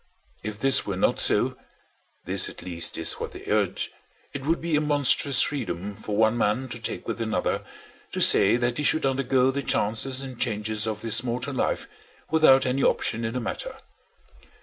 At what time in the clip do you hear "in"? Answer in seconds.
13.23-13.35